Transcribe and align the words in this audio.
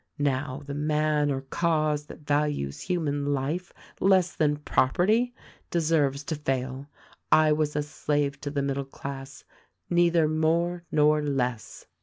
Now, 0.17 0.63
the 0.65 0.73
man 0.73 1.29
or 1.29 1.41
cause 1.41 2.07
that 2.07 2.25
values 2.25 2.81
human 2.81 3.23
life 3.35 3.71
less 3.99 4.35
than 4.35 4.57
property 4.57 5.31
deserves 5.69 6.23
to 6.23 6.35
fail. 6.37 6.87
I 7.31 7.51
was 7.51 7.75
a 7.75 7.83
slave 7.83 8.41
to 8.41 8.49
the 8.49 8.63
middle 8.63 8.83
class— 8.83 9.43
neither 9.91 10.27
more 10.27 10.85
nor 10.91 11.21
less!" 11.21 11.85